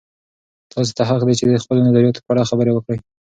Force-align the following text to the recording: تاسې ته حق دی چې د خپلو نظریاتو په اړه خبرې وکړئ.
تاسې 0.71 0.91
ته 0.97 1.03
حق 1.09 1.21
دی 1.27 1.33
چې 1.39 1.45
د 1.45 1.61
خپلو 1.63 1.85
نظریاتو 1.87 2.23
په 2.25 2.29
اړه 2.33 2.49
خبرې 2.49 2.71
وکړئ. 2.73 2.97